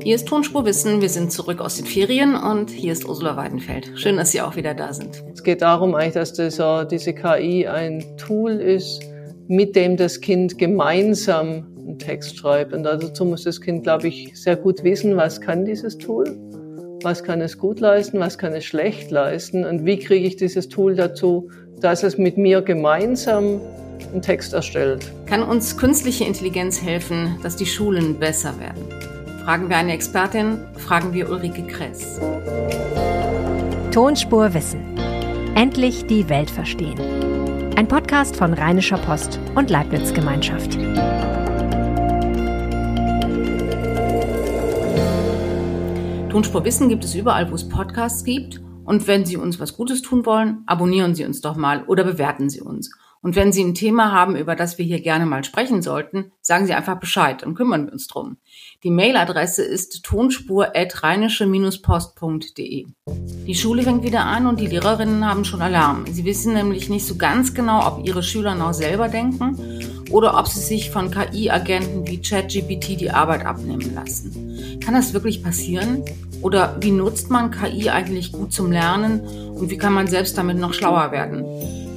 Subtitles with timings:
[0.00, 3.90] Hier ist Tonspurwissen, wir sind zurück aus den Ferien und hier ist Ursula Weidenfeld.
[3.96, 5.24] Schön, dass Sie auch wieder da sind.
[5.32, 9.02] Es geht darum eigentlich, dass dieser, diese KI ein Tool ist,
[9.48, 12.72] mit dem das Kind gemeinsam einen Text schreibt.
[12.72, 16.24] Und dazu muss das Kind, glaube ich, sehr gut wissen, was kann dieses Tool,
[17.02, 20.68] was kann es gut leisten, was kann es schlecht leisten und wie kriege ich dieses
[20.68, 23.60] Tool dazu, dass es mit mir gemeinsam
[24.12, 25.10] einen Text erstellt.
[25.26, 29.17] Kann uns künstliche Intelligenz helfen, dass die Schulen besser werden?
[29.48, 32.20] Fragen wir eine Expertin, fragen wir Ulrike Kress.
[33.90, 34.98] Tonspur Wissen.
[35.54, 36.98] Endlich die Welt verstehen.
[37.74, 40.74] Ein Podcast von Rheinischer Post und Leibniz Gemeinschaft.
[46.28, 48.60] Tonspur Wissen gibt es überall, wo es Podcasts gibt.
[48.84, 52.50] Und wenn Sie uns was Gutes tun wollen, abonnieren Sie uns doch mal oder bewerten
[52.50, 52.90] Sie uns.
[53.20, 56.66] Und wenn Sie ein Thema haben, über das wir hier gerne mal sprechen sollten, sagen
[56.66, 58.36] Sie einfach Bescheid und kümmern wir uns drum.
[58.84, 62.86] Die Mailadresse ist tonspur.rheinische-post.de.
[63.46, 66.04] Die Schule fängt wieder an und die Lehrerinnen haben schon Alarm.
[66.10, 69.58] Sie wissen nämlich nicht so ganz genau, ob ihre Schüler noch selber denken
[70.10, 74.78] oder ob sie sich von KI-Agenten wie ChatGPT die Arbeit abnehmen lassen.
[74.80, 76.04] Kann das wirklich passieren?
[76.40, 80.58] Oder wie nutzt man KI eigentlich gut zum Lernen und wie kann man selbst damit
[80.58, 81.44] noch schlauer werden?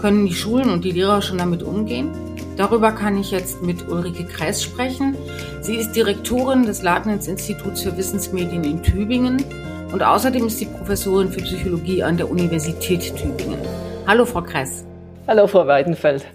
[0.02, 2.10] Können die Schulen und die Lehrer schon damit umgehen?
[2.58, 5.16] Darüber kann ich jetzt mit Ulrike Kreis sprechen.
[5.62, 9.46] Sie ist Direktorin des Leibniz-Instituts für Wissensmedien in Tübingen
[9.92, 13.60] und außerdem ist sie Professorin für Psychologie an der Universität Tübingen.
[14.08, 14.86] Hallo, Frau Kress.
[15.28, 16.26] Hallo, Frau Weidenfeld.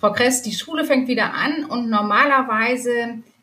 [0.00, 2.90] Frau Kress, die Schule fängt wieder an und normalerweise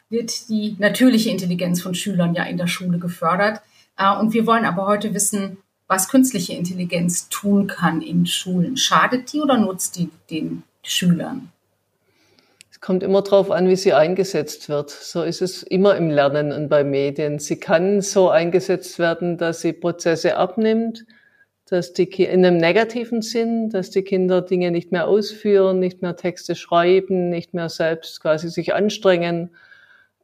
[0.10, 3.62] wird die natürliche Intelligenz von Schülern ja in der Schule gefördert.
[3.98, 8.78] Äh, und wir wollen aber heute wissen, was künstliche Intelligenz tun kann in Schulen.
[8.78, 11.52] Schadet die oder nutzt die den Schülern?
[12.72, 14.90] Es kommt immer darauf an, wie sie eingesetzt wird.
[14.90, 17.40] So ist es immer im Lernen und bei Medien.
[17.40, 21.06] Sie kann so eingesetzt werden, dass sie Prozesse abnimmt,
[21.68, 26.16] dass die in einem negativen Sinn, dass die Kinder Dinge nicht mehr ausführen, nicht mehr
[26.16, 29.52] Texte schreiben, nicht mehr selbst quasi sich anstrengen.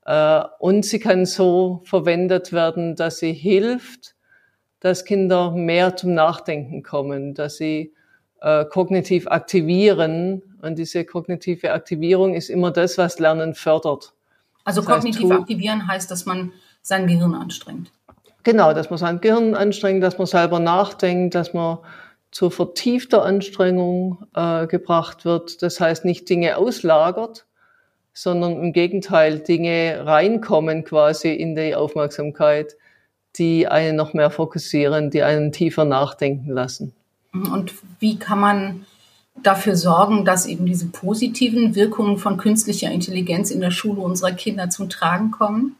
[0.06, 4.16] Äh, und sie kann so verwendet werden, dass sie hilft,
[4.82, 7.94] dass Kinder mehr zum Nachdenken kommen, dass sie
[8.42, 10.42] äh, kognitiv aktivieren.
[10.62, 14.14] Und diese kognitive Aktivierung ist immer das, was Lernen fördert.
[14.66, 17.92] Also das kognitiv heißt, aktivieren heißt, dass man sein Gehirn anstrengt.
[18.44, 21.78] Genau, dass man sein Gehirn anstrengt, dass man selber nachdenkt, dass man
[22.32, 25.62] zur vertiefter Anstrengung äh, gebracht wird.
[25.62, 27.46] Das heißt, nicht Dinge auslagert,
[28.14, 32.78] sondern im Gegenteil Dinge reinkommen quasi in die Aufmerksamkeit
[33.38, 36.94] die einen noch mehr fokussieren, die einen tiefer nachdenken lassen.
[37.34, 38.86] Und wie kann man
[39.42, 44.70] dafür sorgen, dass eben diese positiven Wirkungen von künstlicher Intelligenz in der Schule unserer Kinder
[44.70, 45.78] zum Tragen kommen?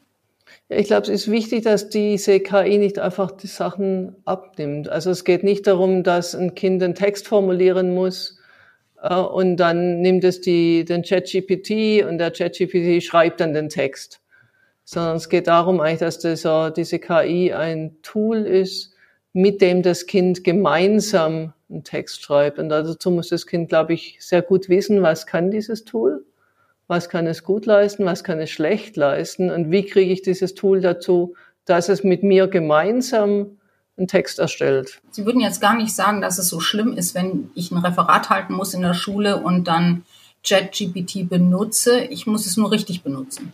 [0.70, 4.88] Ja, ich glaube, es ist wichtig, dass diese KI nicht einfach die Sachen abnimmt.
[4.90, 8.40] Also es geht nicht darum, dass ein Kind einen Text formulieren muss
[9.02, 14.21] äh, und dann nimmt es die, den ChatGPT und der ChatGPT schreibt dann den Text
[14.84, 18.94] sondern es geht darum eigentlich, dass dieser, diese KI ein Tool ist,
[19.34, 22.60] mit dem das Kind gemeinsam einen Text schreibt.
[22.60, 26.26] Und dazu muss das Kind, glaube ich, sehr gut wissen, was kann dieses Tool,
[26.88, 30.54] was kann es gut leisten, was kann es schlecht leisten und wie kriege ich dieses
[30.54, 33.58] Tool dazu, dass es mit mir gemeinsam
[33.98, 35.02] einen Text erstellt.
[35.12, 38.30] Sie würden jetzt gar nicht sagen, dass es so schlimm ist, wenn ich ein Referat
[38.30, 40.04] halten muss in der Schule und dann
[40.44, 42.02] ChatGPT benutze.
[42.06, 43.54] Ich muss es nur richtig benutzen.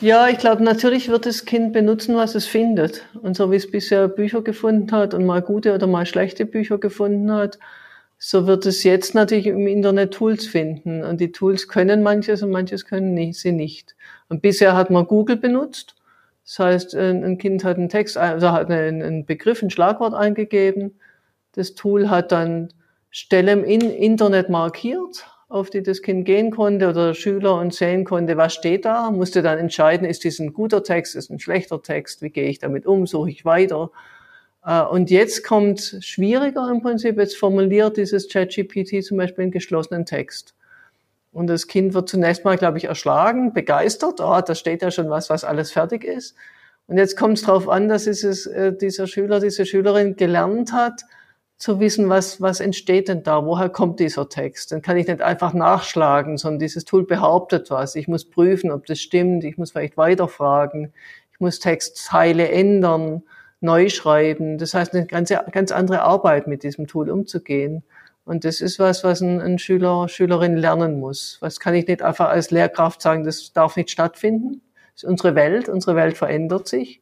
[0.00, 3.06] Ja, ich glaube, natürlich wird das Kind benutzen, was es findet.
[3.22, 6.78] Und so wie es bisher Bücher gefunden hat und mal gute oder mal schlechte Bücher
[6.78, 7.58] gefunden hat,
[8.18, 11.02] so wird es jetzt natürlich im Internet Tools finden.
[11.02, 13.96] Und die Tools können manches und manches können sie nicht.
[14.28, 15.96] Und bisher hat man Google benutzt.
[16.44, 20.98] Das heißt, ein Kind hat einen Text, also hat einen Begriff, ein Schlagwort eingegeben.
[21.52, 22.72] Das Tool hat dann
[23.10, 28.04] Stellen im Internet markiert, auf die das Kind gehen konnte oder der Schüler und sehen
[28.04, 31.82] konnte, was steht da, musste dann entscheiden, ist dies ein guter Text, ist ein schlechter
[31.82, 33.90] Text, wie gehe ich damit um, suche ich weiter.
[34.64, 40.06] Äh, und jetzt kommt schwieriger im Prinzip, jetzt formuliert dieses ChatGPT zum Beispiel einen geschlossenen
[40.06, 40.54] Text.
[41.32, 45.10] Und das Kind wird zunächst mal, glaube ich, erschlagen, begeistert, oh, da steht ja schon
[45.10, 46.34] was, was alles fertig ist.
[46.86, 51.02] Und jetzt kommt es darauf an, dass es, äh, dieser Schüler, diese Schülerin gelernt hat,
[51.62, 54.72] zu wissen, was, was entsteht denn da, woher kommt dieser Text.
[54.72, 57.94] Dann kann ich nicht einfach nachschlagen, sondern dieses Tool behauptet was.
[57.94, 60.92] Ich muss prüfen, ob das stimmt, ich muss vielleicht weiterfragen,
[61.32, 63.22] ich muss Textteile ändern,
[63.60, 64.58] neu schreiben.
[64.58, 67.84] Das heißt, eine ganze, ganz andere Arbeit mit diesem Tool umzugehen.
[68.24, 71.38] Und das ist was, was ein, ein Schüler, Schülerin lernen muss.
[71.38, 74.62] Was kann ich nicht einfach als Lehrkraft sagen, das darf nicht stattfinden.
[74.94, 77.01] Das ist unsere Welt, unsere Welt verändert sich.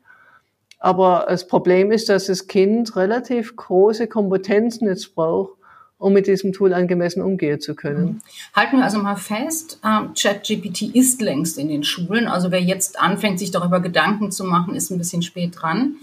[0.80, 5.52] Aber das Problem ist, dass das Kind relativ große Kompetenzen jetzt braucht,
[5.98, 8.04] um mit diesem Tool angemessen umgehen zu können.
[8.04, 8.20] Mhm.
[8.56, 12.26] Halten wir also mal fest, äh, ChatGPT ist längst in den Schulen.
[12.26, 15.96] Also wer jetzt anfängt, sich darüber Gedanken zu machen, ist ein bisschen spät dran.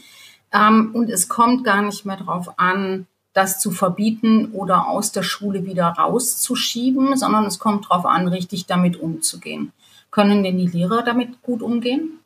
[0.54, 5.24] Ähm, und es kommt gar nicht mehr darauf an, das zu verbieten oder aus der
[5.24, 9.74] Schule wieder rauszuschieben, sondern es kommt darauf an, richtig damit umzugehen.
[10.12, 12.17] Können denn die Lehrer damit gut umgehen?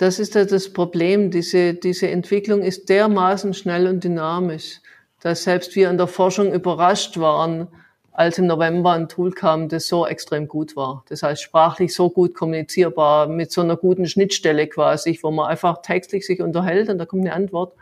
[0.00, 1.30] Das ist ja das Problem.
[1.30, 4.80] Diese, diese Entwicklung ist dermaßen schnell und dynamisch,
[5.20, 7.68] dass selbst wir in der Forschung überrascht waren,
[8.10, 11.04] als im November ein Tool kam, das so extrem gut war.
[11.10, 15.82] Das heißt, sprachlich so gut kommunizierbar, mit so einer guten Schnittstelle quasi, wo man einfach
[15.82, 17.74] textlich sich unterhält und da kommt eine Antwort.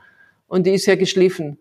[0.48, 1.56] Und die ist ja geschliffen.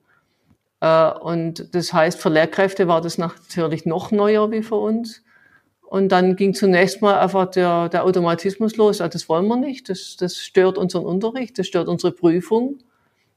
[0.80, 5.22] Äh, und das heißt, für Lehrkräfte war das natürlich noch neuer wie für uns.
[5.90, 9.00] Und dann ging zunächst mal einfach der, der Automatismus los.
[9.00, 9.88] Ah, das wollen wir nicht.
[9.88, 12.80] Das, das stört unseren Unterricht, das stört unsere Prüfung.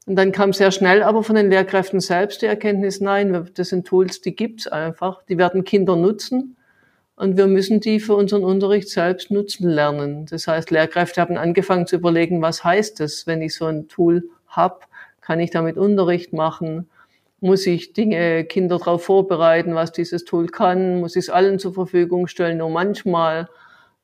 [0.05, 3.87] Und dann kam sehr schnell aber von den Lehrkräften selbst die Erkenntnis, nein, das sind
[3.87, 5.23] Tools, die gibt's einfach.
[5.29, 6.57] Die werden Kinder nutzen.
[7.15, 10.25] Und wir müssen die für unseren Unterricht selbst nutzen lernen.
[10.25, 14.29] Das heißt, Lehrkräfte haben angefangen zu überlegen, was heißt das, wenn ich so ein Tool
[14.47, 14.87] hab?
[15.21, 16.89] Kann ich damit Unterricht machen?
[17.41, 21.73] Muss ich Dinge, Kinder darauf vorbereiten, was dieses Tool kann, muss ich es allen zur
[21.73, 23.49] Verfügung stellen, nur manchmal.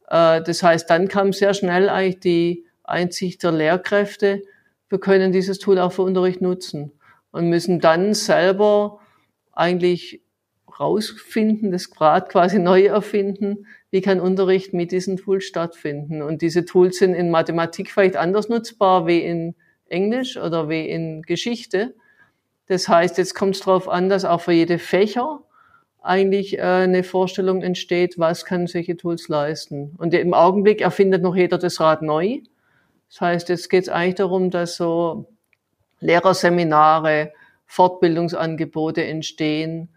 [0.09, 4.41] Äh, das heißt, dann kam sehr schnell eigentlich die Einsicht der Lehrkräfte,
[4.89, 6.93] wir können dieses Tool auch für Unterricht nutzen
[7.31, 8.99] und müssen dann selber
[9.51, 10.21] eigentlich
[10.79, 16.21] rausfinden, das Grad quasi neu erfinden, wie kann Unterricht mit diesen Tools stattfinden.
[16.21, 19.55] Und diese Tools sind in Mathematik vielleicht anders nutzbar wie in
[19.87, 21.95] Englisch oder wie in Geschichte.
[22.67, 25.41] Das heißt, jetzt kommt es darauf an, dass auch für jede Fächer
[26.01, 29.93] eigentlich äh, eine Vorstellung entsteht, was kann solche Tools leisten.
[29.97, 32.39] Und im Augenblick erfindet noch jeder das Rad neu.
[33.09, 35.27] Das heißt, jetzt geht es eigentlich darum, dass so
[35.99, 37.33] Lehrerseminare,
[37.65, 39.89] Fortbildungsangebote entstehen,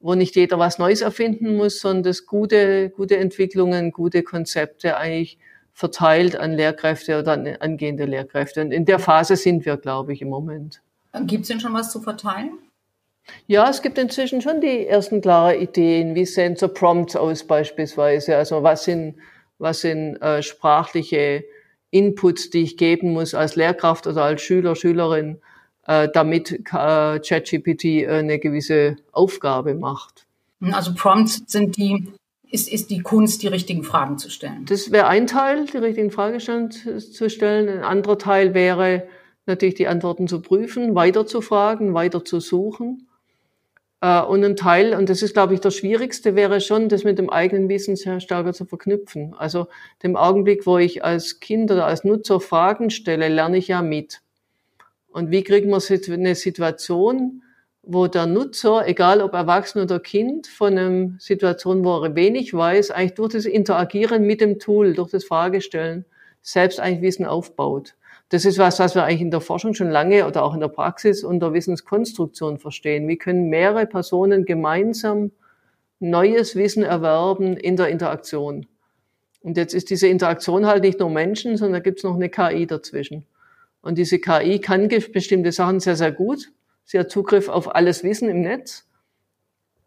[0.00, 5.38] wo nicht jeder was Neues erfinden muss, sondern dass gute, gute Entwicklungen, gute Konzepte eigentlich
[5.72, 8.62] verteilt an Lehrkräfte oder an angehende Lehrkräfte.
[8.62, 10.80] Und in der Phase sind wir, glaube ich, im Moment.
[11.26, 12.58] Gibt es denn schon was zu verteilen?
[13.46, 16.14] Ja, es gibt inzwischen schon die ersten klaren Ideen.
[16.14, 18.36] Wie sehen so Prompts aus beispielsweise?
[18.36, 19.16] Also was sind,
[19.58, 21.44] was sind äh, sprachliche
[21.90, 25.38] Inputs, die ich geben muss als Lehrkraft oder als Schüler, Schülerin,
[25.86, 26.60] äh, damit äh,
[27.20, 30.26] ChatGPT äh, eine gewisse Aufgabe macht.
[30.72, 32.08] Also Prompts sind die,
[32.50, 34.66] ist, ist die Kunst, die richtigen Fragen zu stellen.
[34.66, 37.68] Das wäre ein Teil, die richtigen Fragen zu stellen.
[37.68, 39.06] Ein anderer Teil wäre,
[39.48, 43.08] natürlich die Antworten zu prüfen, weiter zu fragen, weiter zu suchen.
[44.00, 47.18] Äh, und ein Teil, und das ist, glaube ich, der schwierigste, wäre schon, das mit
[47.18, 49.34] dem eigenen Wissen sehr stärker zu verknüpfen.
[49.36, 49.68] Also
[50.02, 54.20] dem Augenblick, wo ich als Kind oder als Nutzer Fragen stelle, lerne ich ja mit.
[55.08, 55.82] Und wie kriegen wir
[56.14, 57.42] eine Situation,
[57.82, 62.90] wo der Nutzer, egal ob Erwachsen oder Kind, von einer Situation, wo er wenig weiß,
[62.90, 66.04] eigentlich durch das Interagieren mit dem Tool, durch das Fragestellen,
[66.42, 67.94] selbst eigentlich Wissen aufbaut.
[68.30, 70.68] Das ist was, was wir eigentlich in der Forschung schon lange oder auch in der
[70.68, 73.08] Praxis unter Wissenskonstruktion verstehen.
[73.08, 75.32] Wie können mehrere Personen gemeinsam
[75.98, 78.66] neues Wissen erwerben in der Interaktion?
[79.40, 82.28] Und jetzt ist diese Interaktion halt nicht nur Menschen, sondern da gibt es noch eine
[82.28, 83.24] KI dazwischen.
[83.80, 86.50] Und diese KI kann bestimmte Sachen sehr, sehr gut.
[86.84, 88.86] Sie hat Zugriff auf alles Wissen im Netz.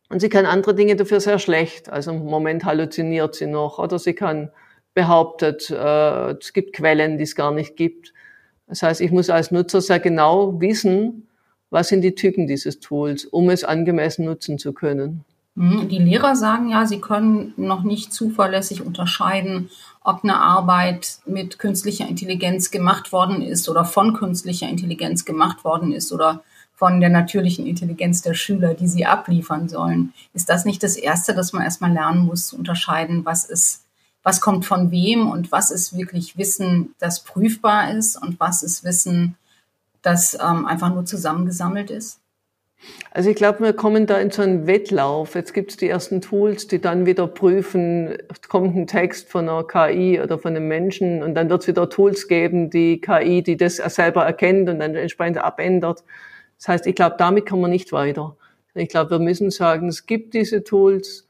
[0.10, 1.90] Und sie kann andere Dinge dafür sehr schlecht.
[1.90, 4.52] Also im Moment halluziniert sie noch oder sie kann
[4.94, 8.14] behauptet, äh, es gibt Quellen, die es gar nicht gibt.
[8.72, 11.28] Das heißt, ich muss als Nutzer sehr genau wissen,
[11.72, 15.26] was sind die Typen dieses Tools, um es angemessen nutzen zu können.
[15.56, 15.90] Mhm.
[15.90, 19.70] Die Lehrer sagen ja, sie können noch nicht zuverlässig unterscheiden,
[20.06, 25.92] ob eine Arbeit mit künstlicher Intelligenz gemacht worden ist oder von künstlicher Intelligenz gemacht worden
[25.92, 26.42] ist oder
[26.74, 30.14] von der natürlichen Intelligenz der Schüler, die sie abliefern sollen.
[30.34, 33.84] Ist das nicht das Erste, dass man erstmal lernen muss zu unterscheiden, was ist
[34.24, 38.84] was kommt von wem und was ist wirklich Wissen, das prüfbar ist und was ist
[38.84, 39.36] Wissen,
[40.02, 42.20] das ähm, einfach nur zusammengesammelt ist?
[43.12, 45.36] Also ich glaube, wir kommen da in so einen Wettlauf.
[45.36, 49.64] Jetzt gibt es die ersten Tools, die dann wieder prüfen, kommt ein Text von einer
[49.64, 53.58] KI oder von einem Menschen und dann wird es wieder Tools geben, die KI, die
[53.58, 56.04] das selber erkennt und dann entsprechend abändert.
[56.58, 58.36] Das heißt, ich glaube, damit kommen wir nicht weiter.
[58.74, 61.28] Ich glaube, wir müssen sagen, es gibt diese Tools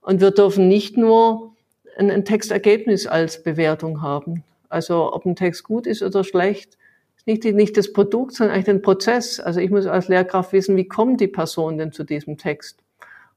[0.00, 1.54] und wir dürfen nicht nur
[1.96, 4.44] ein, ein Textergebnis als Bewertung haben.
[4.68, 6.78] Also ob ein Text gut ist oder schlecht,
[7.26, 9.40] nicht, nicht das Produkt, sondern eigentlich den Prozess.
[9.40, 12.82] Also ich muss als Lehrkraft wissen, wie kommt die Person denn zu diesem Text?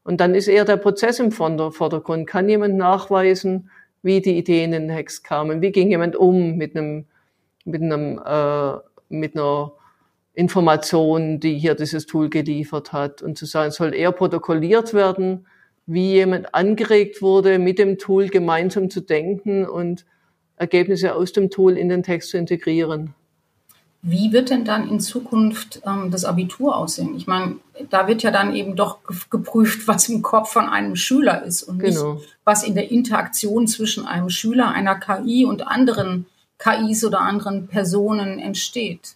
[0.04, 2.28] Und dann ist eher der Prozess im Vordergrund.
[2.28, 3.70] Kann jemand nachweisen,
[4.02, 5.62] wie die Ideen in den Text kamen?
[5.62, 7.06] Wie ging jemand um mit einem,
[7.66, 8.78] mit einem, äh,
[9.10, 9.74] mit einer
[10.34, 13.22] Information, die hier dieses Tool geliefert hat.
[13.22, 15.46] Und zu sagen, soll eher protokolliert werden,
[15.86, 20.06] wie jemand angeregt wurde, mit dem Tool gemeinsam zu denken und
[20.56, 23.14] Ergebnisse aus dem Tool in den Text zu integrieren.
[24.06, 27.16] Wie wird denn dann in Zukunft ähm, das Abitur aussehen?
[27.16, 27.56] Ich meine,
[27.90, 29.00] da wird ja dann eben doch
[29.30, 32.16] geprüft, was im Kopf von einem Schüler ist und genau.
[32.16, 36.26] nicht, was in der Interaktion zwischen einem Schüler, einer KI und anderen
[36.60, 39.16] KIs oder anderen Personen entsteht.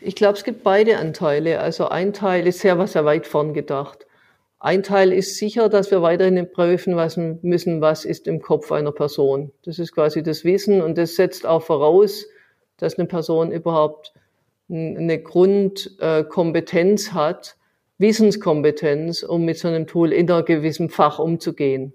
[0.00, 1.60] Ich glaube, es gibt beide Anteile.
[1.60, 4.05] Also ein Teil ist sehr, was sehr weit vorn gedacht.
[4.66, 6.96] Ein Teil ist sicher, dass wir weiterhin prüfen
[7.42, 9.52] müssen, was ist im Kopf einer Person.
[9.64, 12.26] Das ist quasi das Wissen und das setzt auch voraus,
[12.76, 14.12] dass eine Person überhaupt
[14.68, 17.54] eine Grundkompetenz hat,
[17.98, 21.94] Wissenskompetenz, um mit so einem Tool in einem gewissen Fach umzugehen.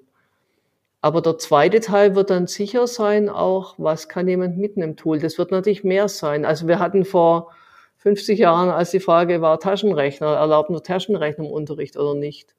[1.01, 5.19] Aber der zweite Teil wird dann sicher sein auch, was kann jemand mit einem Tool?
[5.19, 6.45] Das wird natürlich mehr sein.
[6.45, 7.51] Also wir hatten vor
[7.97, 12.55] 50 Jahren, als die Frage war, Taschenrechner, erlaubt nur Taschenrechner im Unterricht oder nicht?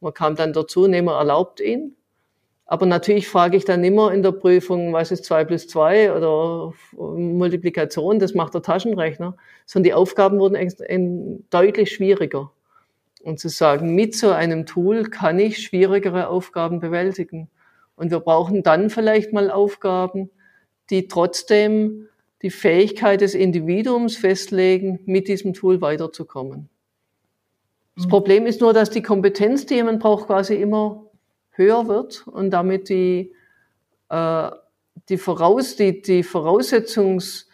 [0.00, 1.96] Man kam dann dazu, nehmen wir erlaubt ihn.
[2.70, 6.74] Aber natürlich frage ich dann immer in der Prüfung, was ist zwei plus zwei oder
[6.92, 9.36] Multiplikation, das macht der Taschenrechner.
[9.64, 12.52] Sondern die Aufgaben wurden deutlich schwieriger.
[13.22, 17.48] Und zu sagen, mit so einem Tool kann ich schwierigere Aufgaben bewältigen.
[17.96, 20.30] Und wir brauchen dann vielleicht mal Aufgaben,
[20.90, 22.08] die trotzdem
[22.42, 26.68] die Fähigkeit des Individuums festlegen, mit diesem Tool weiterzukommen.
[27.98, 28.10] Das mhm.
[28.10, 31.06] Problem ist nur, dass die Kompetenz, die jemand braucht, quasi immer
[31.50, 33.32] höher wird und damit die,
[34.08, 34.50] äh,
[35.08, 37.48] die, Voraus, die, die Voraussetzungs,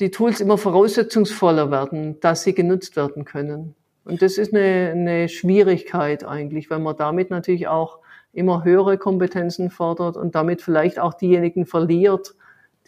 [0.00, 3.74] die Tools immer voraussetzungsvoller werden, dass sie genutzt werden können.
[4.04, 7.98] Und das ist eine, eine Schwierigkeit eigentlich, weil man damit natürlich auch
[8.32, 12.34] immer höhere Kompetenzen fordert und damit vielleicht auch diejenigen verliert,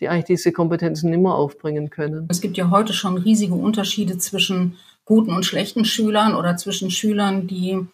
[0.01, 2.29] die eigentlich diese Kompetenzen nimmer aufbringen können.
[2.31, 4.77] Es gibt ja heute schon riesige Unterschiede zwischen
[5.09, 7.87] guten und schlechten Schülern oder zwischen Schülern, die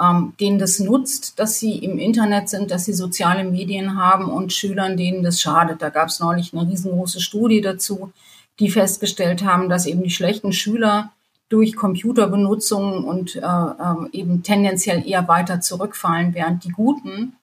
[0.00, 4.54] ähm, denen das nutzt, dass sie im Internet sind, dass sie soziale Medien haben und
[4.54, 5.82] Schülern, denen das schadet.
[5.82, 8.10] Da gab es neulich eine riesengroße Studie dazu,
[8.58, 11.12] die festgestellt haben, dass eben die schlechten Schüler
[11.50, 17.34] durch Computerbenutzung und äh, äh, eben tendenziell eher weiter zurückfallen, während die Guten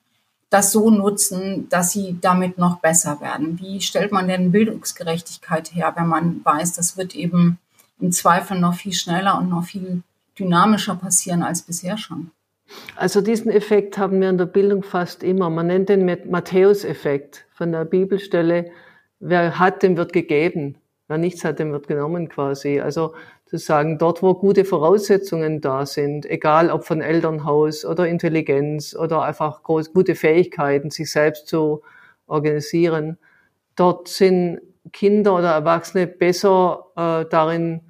[0.50, 3.60] das so nutzen, dass sie damit noch besser werden.
[3.60, 7.60] Wie stellt man denn Bildungsgerechtigkeit her, wenn man weiß, das wird eben
[8.00, 10.02] im Zweifel noch viel schneller und noch viel
[10.38, 12.32] dynamischer passieren als bisher schon?
[12.96, 15.50] Also diesen Effekt haben wir in der Bildung fast immer.
[15.50, 18.72] Man nennt den Matthäus-Effekt von der Bibelstelle.
[19.20, 20.78] Wer hat, dem wird gegeben.
[21.08, 22.80] Wer nichts hat, dem wird genommen quasi.
[22.80, 23.14] Also
[23.46, 29.24] zu sagen, dort, wo gute Voraussetzungen da sind, egal ob von Elternhaus oder Intelligenz oder
[29.24, 31.82] einfach groß, gute Fähigkeiten, sich selbst zu
[32.28, 33.18] organisieren,
[33.76, 34.62] dort sind
[34.94, 37.82] Kinder oder Erwachsene besser äh, darin,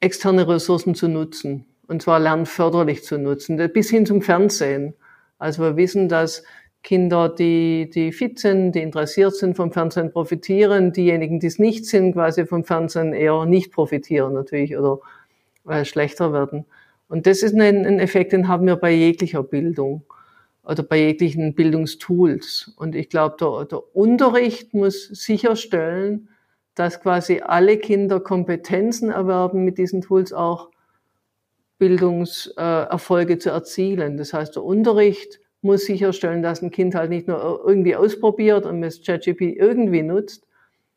[0.00, 4.94] externe Ressourcen zu nutzen und zwar lernförderlich zu nutzen, bis hin zum Fernsehen.
[5.38, 6.44] Also wir wissen, dass
[6.82, 10.92] Kinder, die, die fit sind, die interessiert sind vom Fernsehen, profitieren.
[10.92, 15.00] Diejenigen, die es nicht sind, quasi vom Fernsehen eher nicht profitieren natürlich oder
[15.68, 16.64] äh, schlechter werden.
[17.08, 20.04] Und das ist ein, ein Effekt, den haben wir bei jeglicher Bildung
[20.62, 22.72] oder bei jeglichen Bildungstools.
[22.76, 26.28] Und ich glaube, der, der Unterricht muss sicherstellen,
[26.80, 30.70] dass quasi alle Kinder Kompetenzen erwerben, mit diesen Tools auch
[31.76, 34.16] Bildungserfolge zu erzielen.
[34.16, 38.80] Das heißt, der Unterricht muss sicherstellen, dass ein Kind halt nicht nur irgendwie ausprobiert und
[38.80, 40.46] das ChatGPT irgendwie nutzt,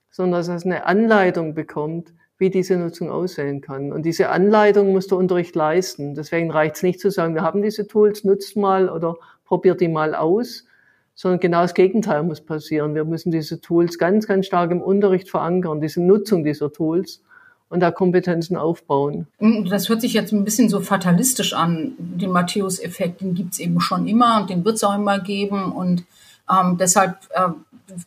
[0.09, 3.91] sondern dass es eine Anleitung bekommt, wie diese Nutzung aussehen kann.
[3.91, 6.15] Und diese Anleitung muss der Unterricht leisten.
[6.15, 9.89] Deswegen reicht es nicht zu sagen, wir haben diese Tools, nutzt mal oder probiert die
[9.89, 10.65] mal aus,
[11.15, 12.95] sondern genau das Gegenteil muss passieren.
[12.95, 17.21] Wir müssen diese Tools ganz, ganz stark im Unterricht verankern, diese Nutzung dieser Tools
[17.69, 19.27] und da Kompetenzen aufbauen.
[19.67, 21.93] Das hört sich jetzt ein bisschen so fatalistisch an.
[21.97, 25.71] Den Matthäus-Effekt, den gibt's eben schon immer und den wird's auch immer geben.
[25.71, 26.05] Und
[26.49, 27.49] ähm, deshalb äh,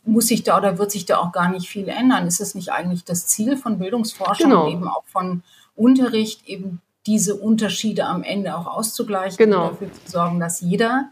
[0.05, 2.27] muss sich da oder wird sich da auch gar nicht viel ändern.
[2.27, 4.69] Ist es nicht eigentlich das Ziel von Bildungsforschung genau.
[4.69, 5.43] eben auch von
[5.75, 9.63] Unterricht, eben diese Unterschiede am Ende auch auszugleichen genau.
[9.63, 11.09] und dafür zu sorgen, dass jeder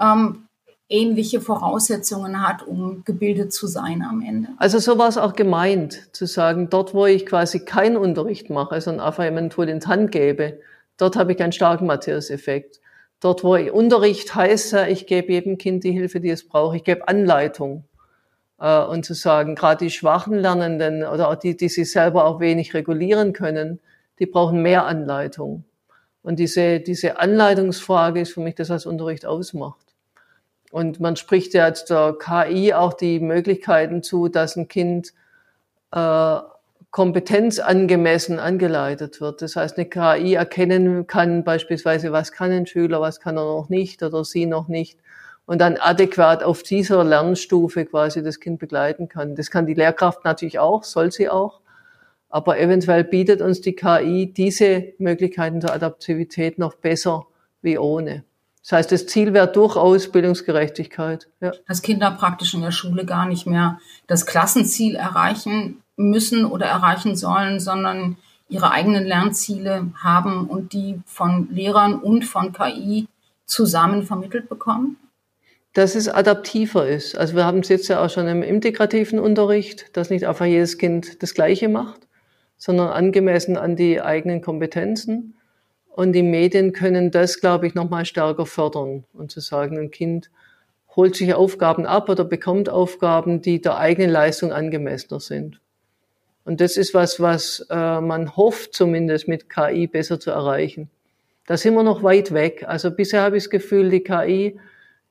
[0.00, 0.47] ähm,
[0.88, 4.48] ähnliche Voraussetzungen hat, um gebildet zu sein am Ende.
[4.56, 8.80] Also so war es auch gemeint, zu sagen, dort wo ich quasi keinen Unterricht mache,
[8.80, 10.60] sondern einfach jemand Tool in die Hand gebe,
[10.96, 12.80] dort habe ich einen starken Matthäus-Effekt.
[13.20, 16.84] Dort wo ich Unterricht heiße, ich gebe jedem Kind die Hilfe, die es braucht, ich
[16.84, 17.84] gebe Anleitung.
[18.58, 22.40] Äh, und zu sagen, gerade die schwachen Lernenden oder auch die, die sich selber auch
[22.40, 23.80] wenig regulieren können,
[24.18, 25.64] die brauchen mehr Anleitung.
[26.22, 29.87] Und diese, diese Anleitungsfrage ist für mich das, was Unterricht ausmacht.
[30.70, 35.14] Und man spricht ja jetzt der KI auch die Möglichkeiten zu, dass ein Kind
[35.92, 36.38] äh,
[36.90, 39.42] Kompetenz angemessen angeleitet wird.
[39.42, 43.68] Das heißt, eine KI erkennen kann beispielsweise, was kann ein Schüler, was kann er noch
[43.68, 44.98] nicht oder sie noch nicht
[45.48, 49.34] und dann adäquat auf dieser Lernstufe quasi das Kind begleiten kann.
[49.34, 51.62] Das kann die Lehrkraft natürlich auch, soll sie auch.
[52.28, 57.26] Aber eventuell bietet uns die KI diese Möglichkeiten zur Adaptivität noch besser
[57.62, 58.24] wie ohne.
[58.68, 61.28] Das heißt, das Ziel wäre durchaus Bildungsgerechtigkeit.
[61.40, 61.52] Ja.
[61.66, 67.16] Dass Kinder praktisch in der Schule gar nicht mehr das Klassenziel erreichen müssen oder erreichen
[67.16, 68.18] sollen, sondern
[68.50, 73.08] ihre eigenen Lernziele haben und die von Lehrern und von KI
[73.46, 74.98] zusammen vermittelt bekommen?
[75.74, 77.16] dass es adaptiver ist.
[77.16, 80.76] Also wir haben es jetzt ja auch schon im integrativen Unterricht, dass nicht einfach jedes
[80.76, 82.08] Kind das Gleiche macht,
[82.56, 85.37] sondern angemessen an die eigenen Kompetenzen.
[85.98, 90.30] Und die Medien können das, glaube ich, nochmal stärker fördern und zu sagen, ein Kind
[90.94, 95.60] holt sich Aufgaben ab oder bekommt Aufgaben, die der eigenen Leistung angemessener sind.
[96.44, 100.88] Und das ist was, was äh, man hofft zumindest mit KI besser zu erreichen.
[101.48, 102.64] Da sind wir noch weit weg.
[102.68, 104.56] Also bisher habe ich das Gefühl, die KI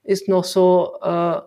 [0.05, 1.41] ist noch so äh,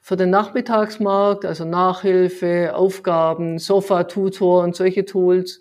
[0.00, 5.60] für den Nachmittagsmarkt, also Nachhilfe, Aufgaben, Sofa-Tutor und solche Tools.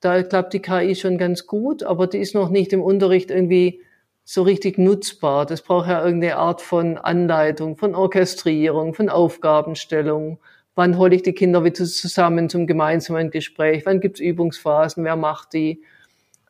[0.00, 3.82] Da klappt die KI schon ganz gut, aber die ist noch nicht im Unterricht irgendwie
[4.24, 5.46] so richtig nutzbar.
[5.46, 10.38] Das braucht ja irgendeine Art von Anleitung, von Orchestrierung, von Aufgabenstellung.
[10.74, 13.84] Wann hole ich die Kinder wieder zusammen zum gemeinsamen Gespräch?
[13.86, 15.04] Wann gibt's Übungsphasen?
[15.04, 15.82] Wer macht die?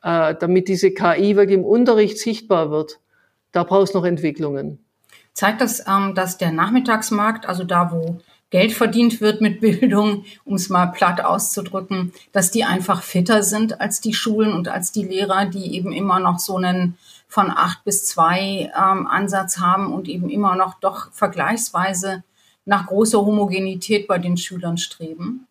[0.03, 2.99] Äh, damit diese KI wirklich im Unterricht sichtbar wird,
[3.51, 4.79] da brauchst noch Entwicklungen
[5.39, 8.19] zeigt das, ähm, dass der Nachmittagsmarkt, also da, wo
[8.51, 13.79] Geld verdient wird mit Bildung, um es mal platt auszudrücken, dass die einfach fitter sind
[13.79, 17.83] als die Schulen und als die Lehrer, die eben immer noch so einen von acht
[17.83, 22.23] bis zwei ähm, Ansatz haben und eben immer noch doch vergleichsweise
[22.65, 25.47] nach großer Homogenität bei den Schülern streben?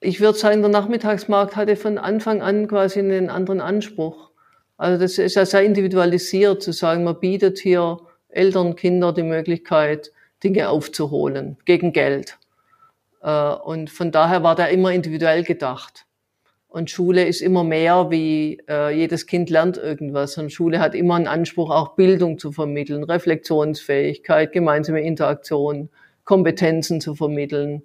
[0.00, 4.30] Ich würde sagen, der Nachmittagsmarkt hatte von Anfang an quasi einen anderen Anspruch.
[4.76, 10.10] Also das ist ja sehr individualisiert zu sagen, man bietet hier Eltern, Kinder die Möglichkeit,
[10.42, 12.38] Dinge aufzuholen gegen Geld.
[13.22, 16.06] Äh, und von daher war der immer individuell gedacht.
[16.68, 20.38] Und Schule ist immer mehr wie äh, jedes Kind lernt irgendwas.
[20.38, 25.90] Und Schule hat immer einen Anspruch, auch Bildung zu vermitteln, Reflexionsfähigkeit, gemeinsame Interaktion,
[26.24, 27.82] Kompetenzen zu vermitteln.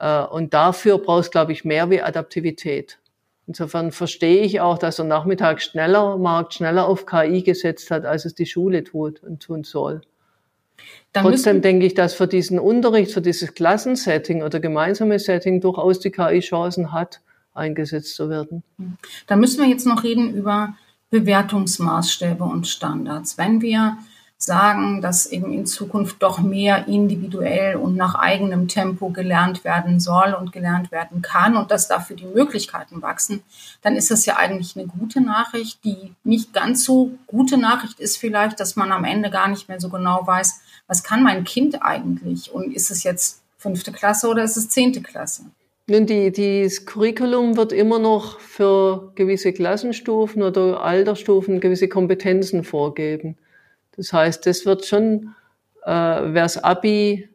[0.00, 2.98] Äh, und dafür brauchst, glaube ich, mehr wie Adaptivität.
[3.46, 8.24] Insofern verstehe ich auch, dass der Nachmittag schneller, Markt schneller auf KI gesetzt hat, als
[8.24, 10.02] es die Schule tut und tun soll.
[11.12, 16.00] Dann Trotzdem denke ich, dass für diesen Unterricht, für dieses Klassensetting oder gemeinsame Setting durchaus
[16.00, 17.20] die KI Chancen hat,
[17.54, 18.62] eingesetzt zu werden.
[19.26, 20.74] Da müssen wir jetzt noch reden über
[21.10, 23.38] Bewertungsmaßstäbe und Standards.
[23.38, 23.96] Wenn wir
[24.40, 30.32] sagen, dass eben in Zukunft doch mehr individuell und nach eigenem Tempo gelernt werden soll
[30.32, 33.42] und gelernt werden kann und dass dafür die Möglichkeiten wachsen,
[33.82, 35.84] dann ist das ja eigentlich eine gute Nachricht.
[35.84, 39.80] Die nicht ganz so gute Nachricht ist vielleicht, dass man am Ende gar nicht mehr
[39.80, 44.44] so genau weiß, was kann mein Kind eigentlich und ist es jetzt fünfte Klasse oder
[44.44, 45.46] ist es zehnte Klasse?
[45.88, 53.36] Nun, die, das Curriculum wird immer noch für gewisse Klassenstufen oder Altersstufen gewisse Kompetenzen vorgeben.
[53.98, 55.34] Das heißt, das wird schon,
[55.84, 57.28] äh, wer das Abi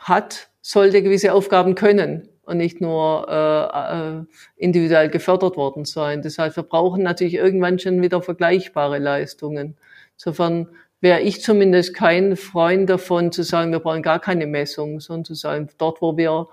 [0.00, 4.24] hat, sollte gewisse Aufgaben können und nicht nur äh, äh,
[4.56, 6.20] individuell gefördert worden sein.
[6.20, 9.76] Das heißt, wir brauchen natürlich irgendwann schon wieder vergleichbare Leistungen.
[10.16, 10.66] Insofern
[11.00, 15.34] wäre ich zumindest kein Freund davon zu sagen, wir brauchen gar keine Messung, sondern zu
[15.34, 16.48] sagen, dort, wo wir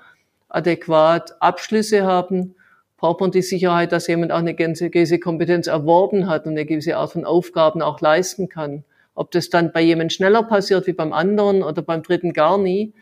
[0.47, 2.53] adäquat Abschlüsse haben,
[2.97, 6.97] braucht man die Sicherheit, dass jemand auch eine gewisse Kompetenz erworben hat und eine gewisse
[6.97, 8.83] Art von Aufgaben auch leisten kann.
[9.19, 12.93] Ob das dann bei jemand schneller passiert wie beim anderen oder beim dritten gar nie,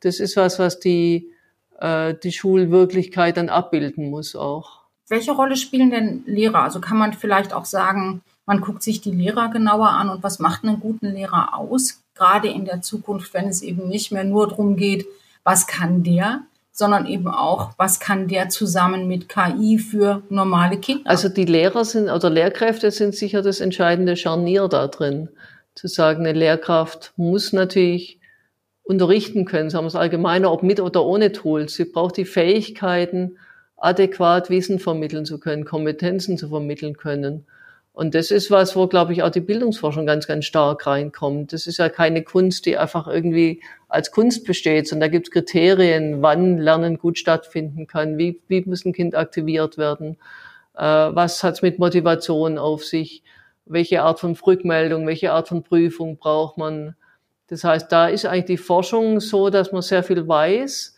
[0.00, 1.30] das ist was, was die,
[1.78, 4.84] äh, die Schulwirklichkeit dann abbilden muss auch.
[5.06, 6.62] Welche Rolle spielen denn Lehrer?
[6.62, 10.38] Also kann man vielleicht auch sagen, man guckt sich die Lehrer genauer an und was
[10.38, 12.00] macht einen guten Lehrer aus?
[12.14, 15.04] Gerade in der Zukunft, wenn es eben nicht mehr nur darum geht,
[15.44, 16.40] was kann der,
[16.72, 21.10] sondern eben auch, was kann der zusammen mit KI für normale Kinder?
[21.10, 25.28] Also die Lehrer sind oder Lehrkräfte sind sicher das entscheidende Scharnier da drin
[25.76, 28.18] zu sagen, eine Lehrkraft muss natürlich
[28.82, 31.74] unterrichten können, sagen wir es allgemeiner, ob mit oder ohne Tools.
[31.74, 33.38] Sie braucht die Fähigkeiten,
[33.76, 37.46] adäquat Wissen vermitteln zu können, Kompetenzen zu vermitteln können.
[37.92, 41.52] Und das ist was, wo, glaube ich, auch die Bildungsforschung ganz, ganz stark reinkommt.
[41.52, 45.32] Das ist ja keine Kunst, die einfach irgendwie als Kunst besteht, sondern da gibt es
[45.32, 50.18] Kriterien, wann Lernen gut stattfinden kann, wie, wie muss ein Kind aktiviert werden,
[50.74, 53.22] äh, was hat es mit Motivation auf sich
[53.66, 56.96] welche Art von Rückmeldung, welche Art von Prüfung braucht man.
[57.48, 60.96] Das heißt, da ist eigentlich die Forschung so, dass man sehr viel weiß,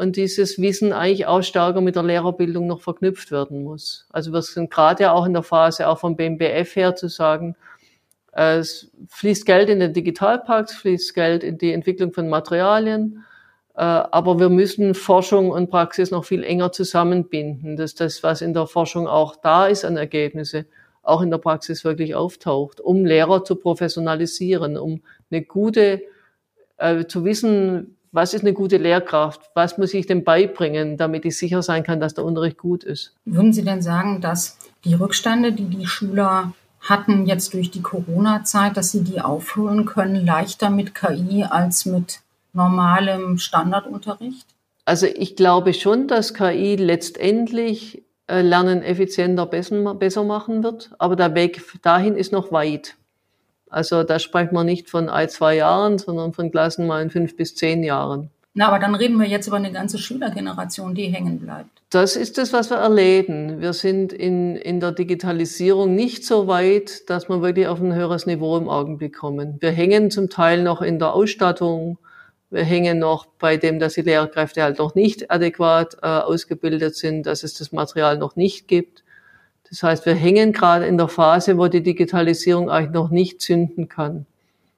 [0.00, 4.06] und dieses Wissen eigentlich auch stärker mit der Lehrerbildung noch verknüpft werden muss.
[4.10, 7.54] Also wir sind gerade ja auch in der Phase, auch vom BMBF her zu sagen,
[8.32, 13.24] es fließt Geld in den Digitalpakt, es fließt Geld in die Entwicklung von Materialien,
[13.74, 18.54] äh, aber wir müssen Forschung und Praxis noch viel enger zusammenbinden, dass das, was in
[18.54, 20.64] der Forschung auch da ist an Ergebnisse,
[21.02, 26.02] auch in der Praxis wirklich auftaucht, um Lehrer zu professionalisieren, um eine gute,
[26.76, 31.38] äh, zu wissen, was ist eine gute Lehrkraft, was muss ich denn beibringen, damit ich
[31.38, 33.14] sicher sein kann, dass der Unterricht gut ist.
[33.24, 38.76] Würden Sie denn sagen, dass die Rückstände, die die Schüler hatten jetzt durch die Corona-Zeit,
[38.76, 42.20] dass sie die aufholen können, leichter mit KI als mit
[42.52, 44.46] normalem Standardunterricht?
[44.86, 51.62] Also ich glaube schon, dass KI letztendlich Lernen effizienter besser machen wird, aber der Weg
[51.82, 52.96] dahin ist noch weit.
[53.68, 57.36] Also da spricht man nicht von ein, zwei Jahren, sondern von Klassen mal in fünf
[57.36, 58.30] bis zehn Jahren.
[58.52, 61.70] Na, aber dann reden wir jetzt über eine ganze Schülergeneration, die hängen bleibt.
[61.90, 63.60] Das ist das, was wir erleben.
[63.60, 68.26] Wir sind in, in der Digitalisierung nicht so weit, dass wir wirklich auf ein höheres
[68.26, 69.56] Niveau im Augenblick kommen.
[69.60, 71.98] Wir hängen zum Teil noch in der Ausstattung.
[72.50, 77.24] Wir hängen noch bei dem, dass die Lehrkräfte halt noch nicht adäquat äh, ausgebildet sind,
[77.26, 79.04] dass es das Material noch nicht gibt.
[79.68, 83.88] Das heißt, wir hängen gerade in der Phase, wo die Digitalisierung eigentlich noch nicht zünden
[83.88, 84.26] kann.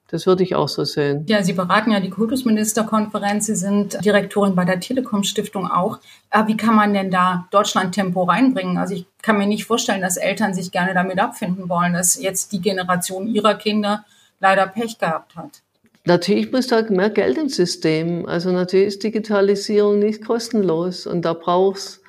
[0.08, 1.24] Das würde ich auch so sehen.
[1.26, 3.46] Ja, Sie beraten ja die Kultusministerkonferenz.
[3.46, 6.00] Sie sind Direktorin bei der Telekom Stiftung auch.
[6.28, 8.76] Aber wie kann man denn da Deutschland Tempo reinbringen?
[8.76, 12.52] Also ich kann mir nicht vorstellen, dass Eltern sich gerne damit abfinden wollen, dass jetzt
[12.52, 14.04] die Generation ihrer Kinder
[14.38, 15.62] leider Pech gehabt hat.
[16.04, 18.26] Natürlich muss da mehr Geld im System.
[18.26, 22.00] Also natürlich ist Digitalisierung nicht kostenlos und da braucht's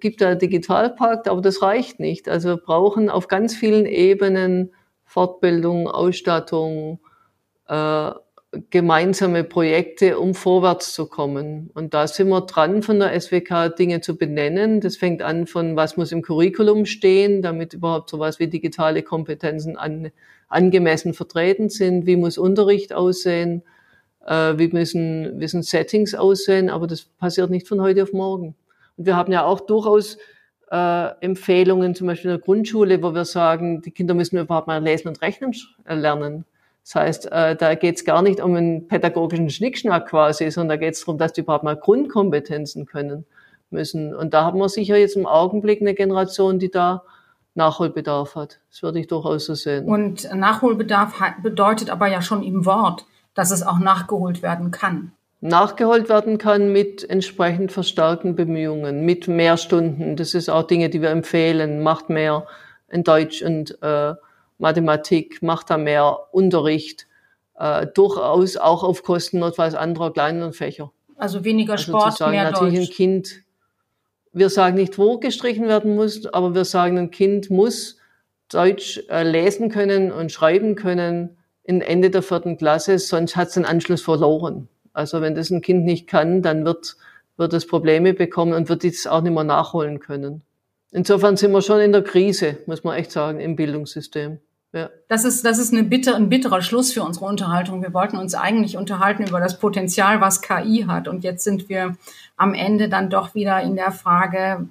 [0.00, 2.28] gibt da Digitalpakt, aber das reicht nicht.
[2.28, 4.72] Also wir brauchen auf ganz vielen Ebenen
[5.04, 7.00] Fortbildung, Ausstattung,
[7.68, 8.12] äh,
[8.70, 11.70] gemeinsame Projekte, um vorwärts zu kommen.
[11.72, 14.80] Und da sind wir dran, von der SWK Dinge zu benennen.
[14.80, 19.78] Das fängt an von, was muss im Curriculum stehen, damit überhaupt sowas wie digitale Kompetenzen
[19.78, 20.10] an,
[20.48, 22.04] angemessen vertreten sind.
[22.04, 23.62] Wie muss Unterricht aussehen?
[24.26, 26.68] Äh, wie müssen, müssen Settings aussehen?
[26.68, 28.54] Aber das passiert nicht von heute auf morgen.
[28.98, 30.18] Und wir haben ja auch durchaus
[30.70, 34.82] äh, Empfehlungen, zum Beispiel in der Grundschule, wo wir sagen, die Kinder müssen überhaupt mal
[34.82, 35.54] lesen und rechnen
[35.86, 36.44] lernen.
[36.84, 40.84] Das heißt, äh, da geht es gar nicht um einen pädagogischen Schnickschnack quasi, sondern da
[40.84, 43.24] geht es darum, dass die überhaupt mal Grundkompetenzen können
[43.70, 44.14] müssen.
[44.14, 47.04] Und da haben wir sicher jetzt im Augenblick eine Generation, die da
[47.54, 48.60] Nachholbedarf hat.
[48.70, 49.86] Das würde ich durchaus so sehen.
[49.86, 55.12] Und Nachholbedarf bedeutet aber ja schon im Wort, dass es auch nachgeholt werden kann.
[55.40, 60.16] Nachgeholt werden kann mit entsprechend verstärkten Bemühungen, mit mehr Stunden.
[60.16, 61.82] Das ist auch Dinge, die wir empfehlen.
[61.82, 62.46] Macht mehr
[62.88, 64.14] in Deutsch und äh,
[64.62, 67.08] Mathematik, macht da mehr Unterricht,
[67.58, 70.92] äh, durchaus auch auf Kosten notfalls anderer kleineren Fächer.
[71.16, 72.88] Also weniger also Sport, sagen, mehr natürlich Deutsch.
[72.88, 73.42] ein Kind,
[74.32, 77.98] wir sagen nicht, wo gestrichen werden muss, aber wir sagen, ein Kind muss
[78.48, 83.54] Deutsch äh, lesen können und schreiben können in Ende der vierten Klasse, sonst hat es
[83.54, 84.68] den Anschluss verloren.
[84.92, 86.96] Also wenn das ein Kind nicht kann, dann wird,
[87.36, 90.42] wird es Probleme bekommen und wird es auch nicht mehr nachholen können.
[90.92, 94.38] Insofern sind wir schon in der Krise, muss man echt sagen, im Bildungssystem.
[94.72, 94.88] Ja.
[95.08, 97.82] Das ist, das ist eine bitter, ein bitterer Schluss für unsere Unterhaltung.
[97.82, 101.08] Wir wollten uns eigentlich unterhalten über das Potenzial, was KI hat.
[101.08, 101.96] Und jetzt sind wir
[102.36, 104.66] am Ende dann doch wieder in der Frage,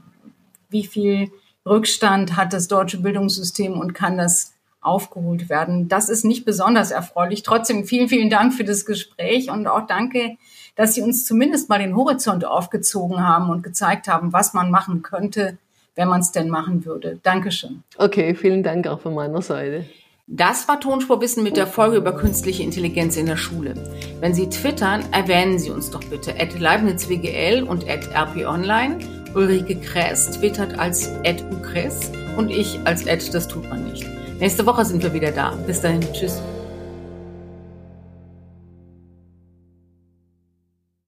[0.70, 1.32] wie viel
[1.68, 5.88] Rückstand hat das deutsche Bildungssystem und kann das aufgeholt werden.
[5.88, 7.44] Das ist nicht besonders erfreulich.
[7.44, 10.38] Trotzdem vielen, vielen Dank für das Gespräch und auch danke,
[10.76, 15.04] dass Sie uns zumindest mal den Horizont aufgezogen haben und gezeigt haben, was man machen
[15.04, 15.60] könnte,
[15.96, 17.20] wenn man es denn machen würde.
[17.24, 17.84] Dankeschön.
[17.98, 19.86] Okay, vielen Dank auch von meiner Seite.
[20.34, 23.74] Das war Tonspurwissen mit der Folge über künstliche Intelligenz in der Schule.
[24.22, 29.00] Wenn Sie twittern, erwähnen Sie uns doch bitte at LeibnizWGL und at RPOnline.
[29.36, 34.06] Ulrike Kress twittert als at Ukres und ich als at das tut man nicht.
[34.40, 35.52] Nächste Woche sind wir wieder da.
[35.68, 36.42] Bis dahin, tschüss.